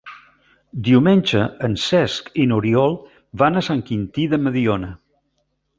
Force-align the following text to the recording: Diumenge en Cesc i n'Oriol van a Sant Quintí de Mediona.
Diumenge 0.87 1.43
en 1.67 1.77
Cesc 1.83 2.33
i 2.45 2.49
n'Oriol 2.51 2.99
van 3.45 3.61
a 3.63 3.67
Sant 3.69 3.87
Quintí 3.91 4.29
de 4.35 4.45
Mediona. 4.49 4.93